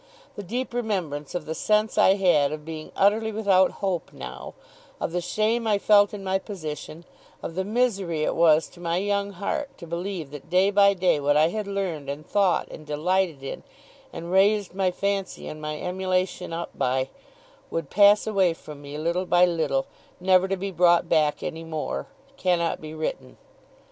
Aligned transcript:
The 0.35 0.41
deep 0.41 0.73
remembrance 0.73 1.35
of 1.35 1.45
the 1.45 1.53
sense 1.53 1.95
I 1.95 2.15
had, 2.15 2.51
of 2.51 2.65
being 2.65 2.91
utterly 2.95 3.31
without 3.31 3.69
hope 3.85 4.11
now; 4.11 4.55
of 4.99 5.11
the 5.11 5.21
shame 5.21 5.67
I 5.67 5.77
felt 5.77 6.11
in 6.11 6.23
my 6.23 6.39
position; 6.39 7.05
of 7.43 7.53
the 7.53 7.63
misery 7.63 8.23
it 8.23 8.33
was 8.33 8.67
to 8.69 8.79
my 8.79 8.97
young 8.97 9.31
heart 9.33 9.77
to 9.77 9.85
believe 9.85 10.31
that 10.31 10.49
day 10.49 10.71
by 10.71 10.95
day 10.95 11.19
what 11.19 11.37
I 11.37 11.49
had 11.49 11.67
learned, 11.67 12.09
and 12.09 12.25
thought, 12.25 12.67
and 12.71 12.83
delighted 12.83 13.43
in, 13.43 13.61
and 14.11 14.31
raised 14.31 14.73
my 14.73 14.89
fancy 14.89 15.47
and 15.47 15.61
my 15.61 15.79
emulation 15.79 16.51
up 16.51 16.71
by, 16.75 17.09
would 17.69 17.91
pass 17.91 18.25
away 18.25 18.55
from 18.55 18.81
me, 18.81 18.97
little 18.97 19.27
by 19.27 19.45
little, 19.45 19.85
never 20.19 20.47
to 20.47 20.57
be 20.57 20.71
brought 20.71 21.09
back 21.09 21.43
any 21.43 21.63
more; 21.63 22.07
cannot 22.37 22.81
be 22.81 22.91
written. 22.95 23.37